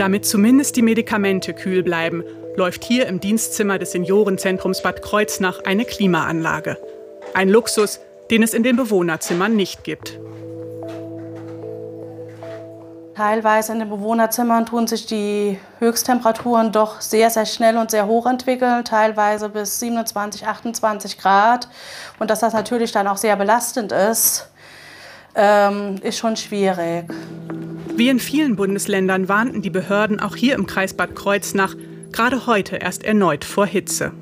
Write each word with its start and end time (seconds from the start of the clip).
Damit 0.00 0.24
zumindest 0.24 0.76
die 0.76 0.82
Medikamente 0.82 1.52
kühl 1.52 1.82
bleiben, 1.82 2.24
läuft 2.56 2.84
hier 2.84 3.06
im 3.06 3.20
Dienstzimmer 3.20 3.78
des 3.78 3.92
Seniorenzentrums 3.92 4.82
Bad 4.82 5.02
Kreuznach 5.02 5.62
eine 5.66 5.84
Klimaanlage. 5.84 6.78
Ein 7.34 7.50
Luxus, 7.50 8.00
den 8.30 8.42
es 8.42 8.54
in 8.54 8.62
den 8.62 8.76
Bewohnerzimmern 8.76 9.54
nicht 9.54 9.84
gibt. 9.84 10.18
Teilweise 13.14 13.74
in 13.74 13.80
den 13.80 13.90
Bewohnerzimmern 13.90 14.64
tun 14.64 14.86
sich 14.86 15.04
die 15.04 15.58
Höchsttemperaturen 15.80 16.72
doch 16.72 17.02
sehr, 17.02 17.28
sehr 17.28 17.44
schnell 17.44 17.76
und 17.76 17.90
sehr 17.90 18.06
hoch 18.06 18.24
entwickeln, 18.24 18.86
teilweise 18.86 19.50
bis 19.50 19.80
27, 19.80 20.46
28 20.46 21.18
Grad. 21.18 21.68
Und 22.18 22.30
dass 22.30 22.40
das 22.40 22.54
natürlich 22.54 22.92
dann 22.92 23.06
auch 23.06 23.18
sehr 23.18 23.36
belastend 23.36 23.92
ist, 23.92 24.48
ähm, 25.34 25.96
ist 26.02 26.16
schon 26.16 26.36
schwierig. 26.36 27.04
Wie 28.00 28.08
in 28.08 28.18
vielen 28.18 28.56
Bundesländern 28.56 29.28
warnten 29.28 29.60
die 29.60 29.68
Behörden 29.68 30.20
auch 30.20 30.34
hier 30.34 30.54
im 30.54 30.66
Kreis 30.66 30.94
Bad 30.94 31.14
Kreuznach 31.14 31.74
gerade 32.12 32.46
heute 32.46 32.76
erst 32.76 33.04
erneut 33.04 33.44
vor 33.44 33.66
Hitze. 33.66 34.14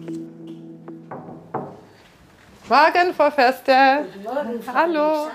Morgen, 2.68 3.14
Frau 3.16 3.30
Förster. 3.30 4.04
Hallo. 4.74 5.28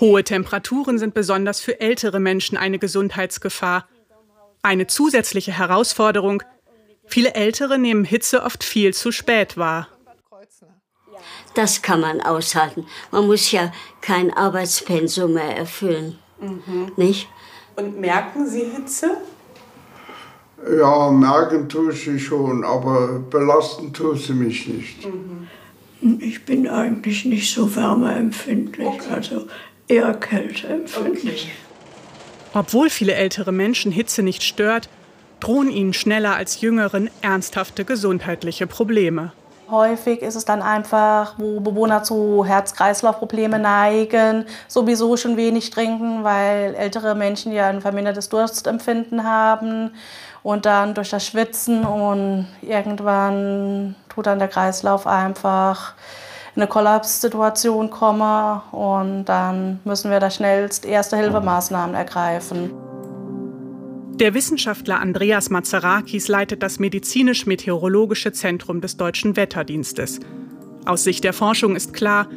Hohe 0.00 0.24
Temperaturen 0.24 0.98
sind 0.98 1.14
besonders 1.14 1.60
für 1.60 1.80
ältere 1.80 2.18
Menschen 2.18 2.58
eine 2.58 2.80
Gesundheitsgefahr. 2.80 3.86
Eine 4.64 4.88
zusätzliche 4.88 5.56
Herausforderung. 5.56 6.42
Viele 7.06 7.34
Ältere 7.34 7.78
nehmen 7.78 8.04
Hitze 8.04 8.42
oft 8.42 8.64
viel 8.64 8.92
zu 8.94 9.12
spät 9.12 9.56
wahr. 9.56 9.86
Das 11.54 11.82
kann 11.82 12.00
man 12.00 12.20
aushalten. 12.20 12.84
Man 13.12 13.28
muss 13.28 13.52
ja 13.52 13.72
kein 14.00 14.36
Arbeitspensum 14.36 15.34
mehr 15.34 15.56
erfüllen. 15.56 16.18
Mhm. 16.40 16.92
Nicht? 16.96 17.28
Und 17.76 18.00
merken 18.00 18.46
Sie 18.46 18.64
Hitze? 18.64 19.16
Ja, 20.78 21.10
merken 21.10 21.68
tue 21.68 21.92
ich 21.92 22.04
sie 22.04 22.18
schon, 22.18 22.64
aber 22.64 23.18
belasten 23.18 23.92
tut 23.92 24.18
sie 24.20 24.32
mich 24.32 24.66
nicht. 24.66 25.06
Mhm. 25.06 25.48
Ich 26.20 26.44
bin 26.44 26.68
eigentlich 26.68 27.24
nicht 27.24 27.52
so 27.52 27.74
wärmeempfindlich. 27.74 28.86
Okay. 28.86 29.12
Also 29.12 29.46
eher 29.88 30.14
kälteempfindlich. 30.14 31.44
Okay. 31.44 31.52
Obwohl 32.54 32.88
viele 32.88 33.14
ältere 33.14 33.52
Menschen 33.52 33.90
Hitze 33.90 34.22
nicht 34.22 34.42
stört, 34.42 34.88
drohen 35.40 35.70
ihnen 35.70 35.92
schneller 35.92 36.36
als 36.36 36.60
jüngeren 36.60 37.10
ernsthafte 37.20 37.84
gesundheitliche 37.84 38.66
Probleme. 38.66 39.32
Häufig 39.70 40.20
ist 40.20 40.34
es 40.34 40.44
dann 40.44 40.60
einfach, 40.60 41.34
wo 41.38 41.60
Bewohner 41.60 42.02
zu 42.02 42.44
Herz-Kreislauf-Problemen 42.44 43.62
neigen, 43.62 44.44
sowieso 44.68 45.16
schon 45.16 45.36
wenig 45.36 45.70
trinken, 45.70 46.22
weil 46.22 46.74
ältere 46.74 47.14
Menschen 47.14 47.52
ja 47.52 47.68
ein 47.68 47.80
vermindertes 47.80 48.28
Durstempfinden 48.28 49.24
haben 49.24 49.92
und 50.42 50.66
dann 50.66 50.92
durch 50.92 51.10
das 51.10 51.26
Schwitzen 51.26 51.84
und 51.84 52.46
irgendwann 52.60 53.94
tut 54.10 54.26
dann 54.26 54.38
der 54.38 54.48
Kreislauf 54.48 55.06
einfach 55.06 55.94
eine 56.54 56.66
Kollapssituation 56.66 57.90
komme 57.90 58.62
und 58.70 59.24
dann 59.24 59.80
müssen 59.84 60.10
wir 60.10 60.20
da 60.20 60.30
schnellst 60.30 60.84
erste 60.84 61.16
Hilfemaßnahmen 61.16 61.94
ergreifen. 61.94 62.93
Der 64.20 64.32
Wissenschaftler 64.32 65.00
Andreas 65.00 65.50
Mazarakis 65.50 66.28
leitet 66.28 66.62
das 66.62 66.78
medizinisch-meteorologische 66.78 68.32
Zentrum 68.32 68.80
des 68.80 68.96
Deutschen 68.96 69.36
Wetterdienstes. 69.36 70.20
Aus 70.84 71.02
Sicht 71.02 71.24
der 71.24 71.32
Forschung 71.32 71.74
ist 71.74 71.92
klar, 71.94 72.28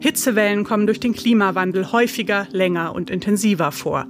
Hitzewellen 0.00 0.64
kommen 0.64 0.86
durch 0.86 1.00
den 1.00 1.12
Klimawandel 1.12 1.92
häufiger, 1.92 2.46
länger 2.50 2.94
und 2.94 3.10
intensiver 3.10 3.72
vor. 3.72 4.06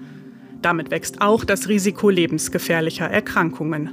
Damit 0.62 0.92
wächst 0.92 1.20
auch 1.20 1.44
das 1.44 1.68
Risiko 1.68 2.08
lebensgefährlicher 2.08 3.10
Erkrankungen. 3.10 3.90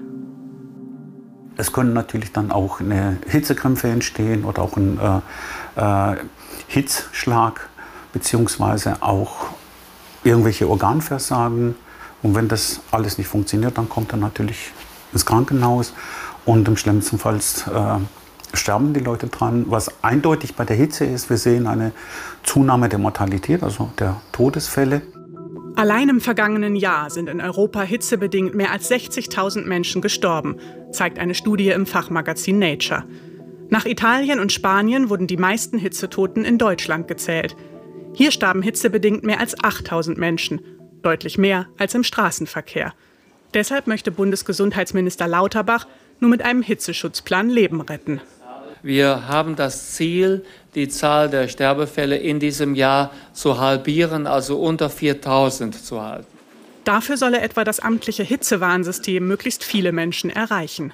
Es 1.58 1.74
können 1.74 1.94
natürlich 1.94 2.32
dann 2.32 2.52
auch 2.52 2.80
eine 2.80 3.18
Hitzekrämpfe 3.28 3.88
entstehen 3.88 4.46
oder 4.46 4.62
auch 4.62 4.78
ein 4.78 5.00
äh, 5.76 6.12
äh, 6.14 6.18
Hitzschlag 6.68 7.70
beziehungsweise 8.14 9.02
auch 9.02 9.48
irgendwelche 10.24 10.70
Organversagen. 10.70 11.74
Und 12.26 12.34
wenn 12.34 12.48
das 12.48 12.82
alles 12.90 13.20
nicht 13.20 13.28
funktioniert, 13.28 13.78
dann 13.78 13.88
kommt 13.88 14.12
er 14.12 14.18
natürlich 14.18 14.72
ins 15.14 15.28
Krankenhaus 15.28 15.94
und 16.44 16.68
im 16.68 16.76
schlimmsten 16.76 17.20
Fall 17.20 17.36
äh, 17.36 18.58
sterben 18.58 18.96
die 18.96 19.00
Leute 19.00 19.28
dran. 19.28 19.66
Was 19.68 20.04
eindeutig 20.04 20.56
bei 20.56 20.66
der 20.66 20.76
Hitze 20.76 21.06
ist, 21.06 21.30
wir 21.30 21.38
sehen 21.38 21.68
eine 21.68 21.92
Zunahme 22.42 22.90
der 22.90 22.98
Mortalität, 22.98 23.62
also 23.62 23.92
der 24.00 24.22
Todesfälle. 24.32 25.04
Allein 25.76 26.10
im 26.10 26.20
vergangenen 26.20 26.76
Jahr 26.76 27.12
sind 27.12 27.30
in 27.30 27.40
Europa 27.40 27.84
hitzebedingt 27.84 28.56
mehr 28.56 28.72
als 28.72 28.90
60.000 28.90 29.68
Menschen 29.68 30.02
gestorben, 30.02 30.56
zeigt 30.92 31.20
eine 31.20 31.36
Studie 31.36 31.70
im 31.70 31.86
Fachmagazin 31.86 32.58
Nature. 32.58 33.04
Nach 33.70 33.86
Italien 33.86 34.40
und 34.40 34.52
Spanien 34.52 35.12
wurden 35.12 35.28
die 35.28 35.38
meisten 35.38 35.78
Hitzetoten 35.78 36.44
in 36.44 36.58
Deutschland 36.58 37.08
gezählt. 37.08 37.56
Hier 38.14 38.32
starben 38.32 38.64
hitzebedingt 38.64 39.24
mehr 39.24 39.40
als 39.40 39.64
8000 39.64 40.18
Menschen, 40.18 40.75
deutlich 41.06 41.38
mehr 41.38 41.68
als 41.78 41.94
im 41.94 42.04
Straßenverkehr. 42.04 42.94
Deshalb 43.54 43.88
möchte 43.88 44.12
Bundesgesundheitsminister 44.12 45.28
Lauterbach 45.28 45.88
nur 46.20 46.30
mit 46.30 46.42
einem 46.42 46.62
Hitzeschutzplan 46.62 47.50
Leben 47.50 47.82
retten. 47.82 48.22
Wir 48.84 49.28
haben 49.28 49.56
das 49.56 49.94
Ziel, 49.94 50.46
die 50.76 50.88
Zahl 50.90 51.30
der 51.30 51.48
Sterbefälle 51.48 52.18
in 52.18 52.40
diesem 52.40 52.76
Jahr 52.76 53.12
zu 53.34 53.60
halbieren, 53.60 54.28
also 54.28 54.60
unter 54.60 54.90
4000 54.90 55.74
zu 55.74 56.02
halten. 56.02 56.28
Dafür 56.84 57.18
solle 57.18 57.42
etwa 57.42 57.64
das 57.64 57.80
amtliche 57.80 58.22
Hitzewarnsystem 58.22 59.28
möglichst 59.28 59.64
viele 59.64 59.92
Menschen 59.92 60.30
erreichen. 60.30 60.94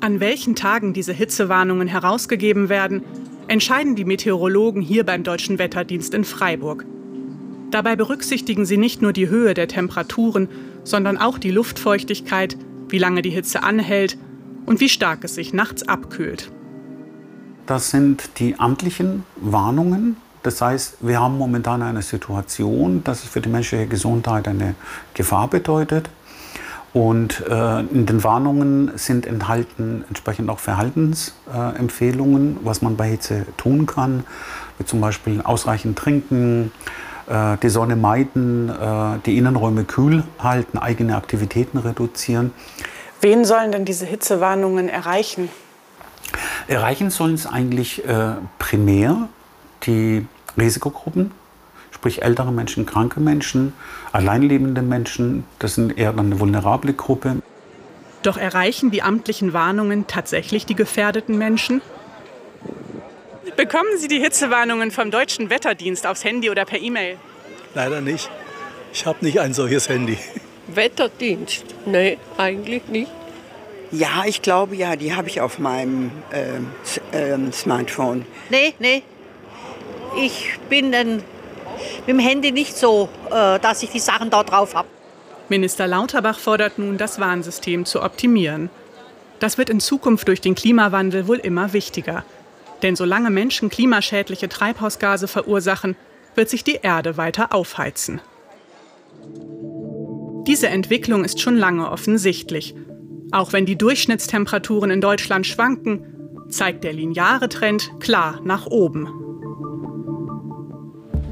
An 0.00 0.18
welchen 0.18 0.56
Tagen 0.56 0.92
diese 0.92 1.12
Hitzewarnungen 1.12 1.86
herausgegeben 1.86 2.68
werden, 2.68 3.04
entscheiden 3.46 3.94
die 3.94 4.04
Meteorologen 4.04 4.82
hier 4.82 5.04
beim 5.04 5.22
Deutschen 5.22 5.58
Wetterdienst 5.58 6.14
in 6.14 6.24
Freiburg. 6.24 6.84
Dabei 7.70 7.94
berücksichtigen 7.94 8.66
sie 8.66 8.76
nicht 8.76 9.00
nur 9.00 9.12
die 9.12 9.28
Höhe 9.28 9.54
der 9.54 9.68
Temperaturen, 9.68 10.48
sondern 10.82 11.18
auch 11.18 11.38
die 11.38 11.52
Luftfeuchtigkeit, 11.52 12.56
wie 12.88 12.98
lange 12.98 13.22
die 13.22 13.30
Hitze 13.30 13.62
anhält 13.62 14.18
und 14.66 14.80
wie 14.80 14.88
stark 14.88 15.22
es 15.22 15.36
sich 15.36 15.52
nachts 15.52 15.86
abkühlt. 15.86 16.50
Das 17.66 17.90
sind 17.90 18.30
die 18.38 18.58
amtlichen 18.58 19.22
Warnungen. 19.36 20.16
Das 20.42 20.60
heißt, 20.60 20.96
wir 21.00 21.20
haben 21.20 21.38
momentan 21.38 21.82
eine 21.82 22.02
Situation, 22.02 23.04
dass 23.04 23.22
es 23.22 23.30
für 23.30 23.40
die 23.40 23.48
menschliche 23.48 23.86
Gesundheit 23.86 24.48
eine 24.48 24.74
Gefahr 25.14 25.48
bedeutet. 25.48 26.10
Und 26.92 27.44
äh, 27.48 27.80
in 27.80 28.06
den 28.06 28.24
Warnungen 28.24 28.90
sind 28.96 29.24
enthalten 29.26 30.04
entsprechend 30.08 30.50
auch 30.50 30.58
Verhaltensempfehlungen, 30.58 32.56
was 32.64 32.82
man 32.82 32.96
bei 32.96 33.10
Hitze 33.10 33.46
tun 33.56 33.86
kann, 33.86 34.24
wie 34.78 34.84
zum 34.84 35.00
Beispiel 35.00 35.40
ausreichend 35.42 35.96
trinken, 35.96 36.72
äh, 37.30 37.56
die 37.62 37.68
Sonne 37.68 37.94
meiden, 37.94 38.68
äh, 38.68 39.18
die 39.24 39.38
Innenräume 39.38 39.84
kühl 39.84 40.24
halten, 40.40 40.78
eigene 40.78 41.16
Aktivitäten 41.16 41.78
reduzieren. 41.78 42.52
Wen 43.20 43.44
sollen 43.44 43.70
denn 43.70 43.84
diese 43.84 44.04
Hitzewarnungen 44.04 44.88
erreichen? 44.88 45.48
Erreichen 46.66 47.10
sollen 47.10 47.34
es 47.34 47.46
eigentlich 47.46 48.04
äh, 48.04 48.32
primär 48.58 49.28
die 49.84 50.26
Risikogruppen, 50.58 51.30
sprich 51.92 52.22
ältere 52.22 52.50
Menschen, 52.50 52.84
kranke 52.84 53.20
Menschen, 53.20 53.74
alleinlebende 54.12 54.82
Menschen. 54.82 55.44
Das 55.60 55.76
sind 55.76 55.96
eher 55.96 56.12
dann 56.12 56.26
eine 56.26 56.40
vulnerable 56.40 56.92
Gruppe. 56.94 57.36
Doch 58.22 58.36
erreichen 58.36 58.90
die 58.90 59.02
amtlichen 59.02 59.52
Warnungen 59.52 60.06
tatsächlich 60.06 60.66
die 60.66 60.74
gefährdeten 60.74 61.38
Menschen? 61.38 61.80
Bekommen 63.60 63.98
Sie 63.98 64.08
die 64.08 64.20
Hitzewarnungen 64.20 64.90
vom 64.90 65.10
Deutschen 65.10 65.50
Wetterdienst 65.50 66.06
aufs 66.06 66.24
Handy 66.24 66.48
oder 66.48 66.64
per 66.64 66.80
E-Mail? 66.80 67.18
Leider 67.74 68.00
nicht. 68.00 68.30
Ich 68.90 69.04
habe 69.04 69.22
nicht 69.22 69.38
ein 69.38 69.52
solches 69.52 69.90
Handy. 69.90 70.16
Wetterdienst? 70.68 71.66
Nee, 71.84 72.16
eigentlich 72.38 72.88
nicht. 72.88 73.10
Ja, 73.92 74.22
ich 74.24 74.40
glaube 74.40 74.76
ja, 74.76 74.96
die 74.96 75.14
habe 75.14 75.28
ich 75.28 75.42
auf 75.42 75.58
meinem 75.58 76.10
äh, 76.32 77.14
äh, 77.14 77.52
Smartphone. 77.52 78.24
Nee, 78.48 78.72
nee. 78.78 79.02
Ich 80.16 80.54
bin 80.70 80.90
dann 80.90 81.16
mit 81.16 82.08
dem 82.08 82.18
Handy 82.18 82.52
nicht 82.52 82.78
so, 82.78 83.10
äh, 83.30 83.58
dass 83.58 83.82
ich 83.82 83.90
die 83.90 84.00
Sachen 84.00 84.30
da 84.30 84.42
drauf 84.42 84.74
habe. 84.74 84.88
Minister 85.50 85.86
Lauterbach 85.86 86.38
fordert 86.38 86.78
nun, 86.78 86.96
das 86.96 87.20
Warnsystem 87.20 87.84
zu 87.84 88.02
optimieren. 88.02 88.70
Das 89.38 89.58
wird 89.58 89.68
in 89.68 89.80
Zukunft 89.80 90.28
durch 90.28 90.40
den 90.40 90.54
Klimawandel 90.54 91.28
wohl 91.28 91.38
immer 91.38 91.74
wichtiger. 91.74 92.24
Denn 92.82 92.96
solange 92.96 93.30
Menschen 93.30 93.68
klimaschädliche 93.68 94.48
Treibhausgase 94.48 95.28
verursachen, 95.28 95.96
wird 96.34 96.48
sich 96.48 96.64
die 96.64 96.78
Erde 96.82 97.16
weiter 97.16 97.54
aufheizen. 97.54 98.20
Diese 100.46 100.68
Entwicklung 100.68 101.24
ist 101.24 101.40
schon 101.40 101.56
lange 101.56 101.90
offensichtlich. 101.90 102.74
Auch 103.30 103.52
wenn 103.52 103.66
die 103.66 103.76
Durchschnittstemperaturen 103.76 104.90
in 104.90 105.00
Deutschland 105.00 105.46
schwanken, 105.46 106.04
zeigt 106.48 106.82
der 106.82 106.92
lineare 106.92 107.48
Trend 107.48 107.90
klar 108.00 108.40
nach 108.42 108.66
oben. 108.66 109.08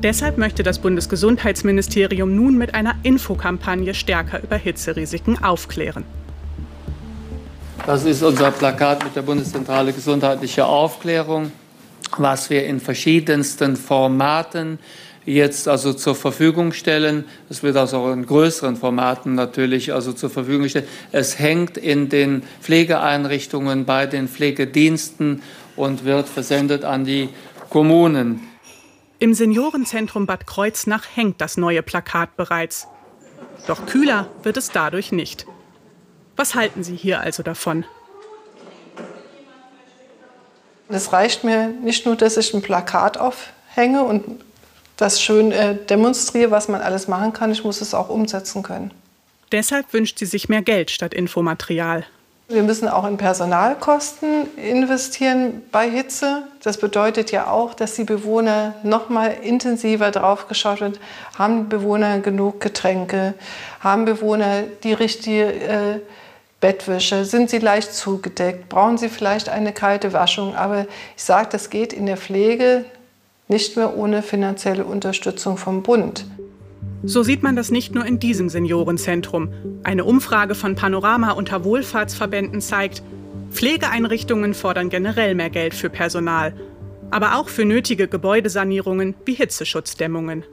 Deshalb 0.03 0.39
möchte 0.39 0.63
das 0.63 0.79
Bundesgesundheitsministerium 0.79 2.37
nun 2.37 2.57
mit 2.57 2.75
einer 2.75 2.95
Infokampagne 3.03 3.95
stärker 3.95 4.41
über 4.43 4.57
Hitzerisiken 4.57 5.43
aufklären. 5.43 6.05
Das 7.87 8.05
ist 8.05 8.23
unser 8.23 8.51
Plakat 8.51 9.05
mit 9.05 9.17
der 9.17 9.23
Bundeszentrale 9.23 9.93
Gesundheitliche 9.93 10.67
Aufklärung, 10.67 11.53
was 12.17 12.51
wir 12.51 12.67
in 12.67 12.81
verschiedensten 12.81 13.77
Formaten 13.77 14.79
jetzt 15.25 15.69
also 15.69 15.93
zur 15.93 16.15
Verfügung 16.15 16.73
stellen. 16.73 17.25
Es 17.49 17.63
wird 17.63 17.77
also 17.77 17.99
auch 17.99 18.13
in 18.13 18.27
größeren 18.27 18.77
Formaten 18.77 19.35
natürlich 19.35 19.93
also 19.93 20.13
zur 20.13 20.31
Verfügung 20.31 20.63
gestellt. 20.63 20.89
Es 21.13 21.39
hängt 21.39 21.77
in 21.77 22.09
den 22.09 22.43
Pflegeeinrichtungen, 22.61 23.85
bei 23.85 24.07
den 24.07 24.29
Pflegediensten 24.29 25.43
und 25.77 26.05
wird 26.05 26.29
versendet 26.29 26.85
an 26.85 27.05
die 27.05 27.29
Kommunen. 27.71 28.41
Im 29.19 29.35
Seniorenzentrum 29.35 30.27
Bad 30.27 30.47
Kreuznach 30.47 31.05
hängt 31.15 31.41
das 31.41 31.57
neue 31.57 31.83
Plakat 31.83 32.37
bereits. 32.37 32.87
Doch 33.67 33.85
kühler 33.87 34.29
wird 34.43 34.57
es 34.57 34.71
dadurch 34.71 35.13
nicht. 35.13 35.47
Was 36.39 36.55
halten 36.55 36.85
Sie 36.85 36.95
hier 36.95 37.21
also 37.21 37.43
davon? 37.43 37.85
Es 40.89 41.13
reicht 41.13 41.43
mir 41.43 41.67
nicht 41.67 42.07
nur, 42.07 42.15
dass 42.15 42.37
ich 42.37 42.55
ein 42.55 42.63
Plakat 42.63 43.19
aufhänge 43.19 44.05
und 44.05 44.41
das 44.97 45.21
schön 45.21 45.51
äh, 45.51 45.75
demonstriere, 45.75 46.53
was 46.53 46.69
man 46.69 46.81
alles 46.81 47.09
machen 47.09 47.33
kann. 47.33 47.51
Ich 47.51 47.65
muss 47.65 47.81
es 47.81 47.93
auch 47.93 48.09
umsetzen 48.09 48.63
können. 48.63 48.93
Deshalb 49.51 49.93
wünscht 49.93 50.21
sie 50.21 50.27
sich 50.27 50.49
mehr 50.49 50.63
Geld 50.63 50.93
statt 50.93 51.13
Infomaterial. 51.13 52.07
Wir 52.47 52.63
müssen 52.63 52.89
auch 52.89 53.07
in 53.07 53.17
Personalkosten 53.17 54.57
investieren 54.57 55.63
bei 55.73 55.91
Hitze. 55.91 56.45
Das 56.63 56.79
bedeutet 56.79 57.33
ja 57.33 57.51
auch, 57.51 57.75
dass 57.75 57.95
die 57.95 58.05
Bewohner 58.05 58.75
noch 58.85 59.09
mal 59.09 59.35
intensiver 59.43 60.13
drauf 60.13 60.47
geschaut 60.47 60.81
wird. 60.81 61.01
Haben 61.37 61.69
Bewohner 61.69 62.21
genug 62.21 62.61
Getränke? 62.61 63.35
Haben 63.81 64.05
Bewohner 64.05 64.63
die 64.85 64.93
richtige 64.93 65.53
äh, 65.53 66.01
Bettwäsche? 66.61 67.25
Sind 67.25 67.51
sie 67.51 67.59
leicht 67.59 67.95
zugedeckt? 67.95 68.69
Brauchen 68.69 68.99
sie 68.99 69.09
vielleicht 69.09 69.49
eine 69.49 69.73
kalte 69.73 70.13
Waschung? 70.13 70.57
Aber 70.57 70.87
ich 71.17 71.23
sage, 71.23 71.49
das 71.53 71.71
geht 71.71 71.93
in 71.93 72.07
der 72.07 72.17
Pflege 72.17 72.85
nicht 73.47 73.77
mehr 73.77 73.97
ohne 73.97 74.23
finanzielle 74.23 74.85
Unterstützung 74.85 75.57
vom 75.57 75.83
Bund. 75.83 76.27
So 77.05 77.23
sieht 77.23 77.43
man 77.43 77.55
das 77.55 77.71
nicht 77.71 77.95
nur 77.95 78.05
in 78.05 78.19
diesem 78.19 78.49
Seniorenzentrum. 78.49 79.53
Eine 79.85 80.05
Umfrage 80.05 80.55
von 80.55 80.75
Panorama 80.75 81.31
unter 81.31 81.65
Wohlfahrtsverbänden 81.65 82.61
zeigt, 82.61 83.03
Pflegeeinrichtungen 83.51 84.53
fordern 84.53 84.91
generell 84.91 85.35
mehr 85.35 85.49
Geld 85.49 85.75
für 85.75 85.89
Personal, 85.91 86.55
aber 87.11 87.37
auch 87.37 87.49
für 87.49 87.65
nötige 87.65 88.09
Gebäudesanierungen 88.09 89.15
wie 89.25 89.35
Hitzeschutzdämmungen. 89.35 90.45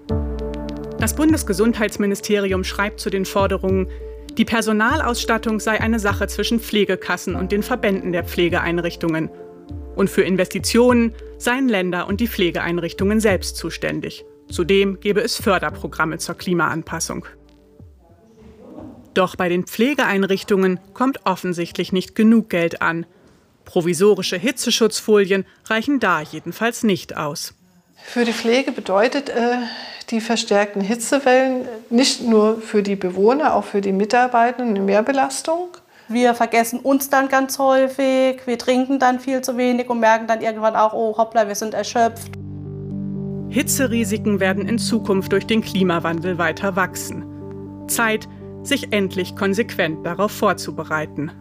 Das 0.99 1.15
Bundesgesundheitsministerium 1.15 2.63
schreibt 2.63 2.99
zu 2.99 3.09
den 3.09 3.25
Forderungen, 3.25 3.87
die 4.37 4.45
Personalausstattung 4.45 5.59
sei 5.59 5.79
eine 5.79 5.99
Sache 5.99 6.27
zwischen 6.27 6.59
Pflegekassen 6.59 7.35
und 7.35 7.51
den 7.51 7.63
Verbänden 7.63 8.11
der 8.11 8.25
Pflegeeinrichtungen. 8.25 9.29
Und 9.95 10.09
für 10.09 10.23
Investitionen 10.23 11.13
seien 11.37 11.69
Länder 11.69 12.07
und 12.07 12.19
die 12.19 12.27
Pflegeeinrichtungen 12.27 13.21
selbst 13.21 13.55
zuständig. 13.55 14.25
Zudem 14.49 14.99
gebe 14.99 15.21
es 15.21 15.37
Förderprogramme 15.37 16.17
zur 16.17 16.35
Klimaanpassung. 16.35 17.25
Doch 19.13 19.37
bei 19.37 19.47
den 19.47 19.65
Pflegeeinrichtungen 19.65 20.79
kommt 20.93 21.25
offensichtlich 21.25 21.93
nicht 21.93 22.15
genug 22.15 22.49
Geld 22.49 22.81
an. 22.81 23.05
Provisorische 23.63 24.37
Hitzeschutzfolien 24.37 25.45
reichen 25.65 26.01
da 26.01 26.21
jedenfalls 26.21 26.83
nicht 26.83 27.15
aus. 27.15 27.53
Für 28.03 28.25
die 28.25 28.33
Pflege 28.33 28.73
bedeutet 28.73 29.29
äh, 29.29 29.57
die 30.09 30.21
verstärkten 30.21 30.81
Hitzewellen 30.81 31.67
nicht 31.89 32.21
nur 32.21 32.61
für 32.61 32.83
die 32.83 32.95
Bewohner, 32.95 33.55
auch 33.55 33.63
für 33.63 33.81
die 33.81 33.91
Mitarbeitenden 33.91 34.75
eine 34.75 34.85
Mehrbelastung. 34.85 35.69
Wir 36.07 36.35
vergessen 36.35 36.79
uns 36.79 37.09
dann 37.09 37.29
ganz 37.29 37.57
häufig, 37.57 38.45
wir 38.45 38.57
trinken 38.59 38.99
dann 38.99 39.19
viel 39.19 39.41
zu 39.41 39.57
wenig 39.57 39.89
und 39.89 39.99
merken 39.99 40.27
dann 40.27 40.41
irgendwann 40.41 40.75
auch, 40.75 40.93
oh 40.93 41.17
hoppla, 41.17 41.47
wir 41.47 41.55
sind 41.55 41.73
erschöpft. 41.73 42.31
Hitzerisiken 43.49 44.39
werden 44.39 44.67
in 44.67 44.77
Zukunft 44.77 45.31
durch 45.31 45.47
den 45.47 45.61
Klimawandel 45.61 46.37
weiter 46.37 46.75
wachsen. 46.75 47.25
Zeit, 47.87 48.27
sich 48.63 48.91
endlich 48.91 49.35
konsequent 49.35 50.05
darauf 50.05 50.31
vorzubereiten. 50.31 51.31